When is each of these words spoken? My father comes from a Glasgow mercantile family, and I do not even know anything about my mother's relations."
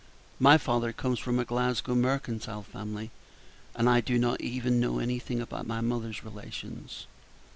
My 0.39 0.57
father 0.57 0.93
comes 0.93 1.19
from 1.19 1.37
a 1.37 1.45
Glasgow 1.45 1.93
mercantile 1.93 2.63
family, 2.63 3.11
and 3.75 3.87
I 3.87 4.01
do 4.01 4.17
not 4.17 4.41
even 4.41 4.79
know 4.79 4.97
anything 4.97 5.39
about 5.39 5.67
my 5.67 5.79
mother's 5.81 6.23
relations." 6.25 7.05